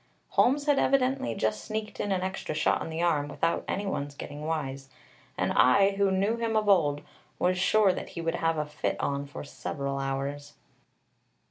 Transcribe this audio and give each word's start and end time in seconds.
Holmes 0.29 0.65
had 0.65 0.79
evidently 0.79 1.35
just 1.35 1.63
sneaked 1.63 1.99
in 1.99 2.11
an 2.11 2.21
extra 2.21 2.55
shot 2.55 2.81
in 2.81 2.89
the 2.89 3.03
arm 3.03 3.27
without 3.27 3.63
any 3.67 3.85
one's 3.85 4.15
getting 4.15 4.41
wise, 4.41 4.89
and 5.37 5.53
I, 5.53 5.91
who 5.91 6.09
knew 6.11 6.37
him 6.37 6.55
of 6.55 6.67
old, 6.67 7.03
was 7.37 7.59
sure 7.59 7.93
that 7.93 8.09
he 8.09 8.19
would 8.21 8.33
have 8.37 8.57
a 8.57 8.65
fit 8.65 8.99
on 8.99 9.27
for 9.27 9.43
several 9.43 9.99
hours. 9.99 10.55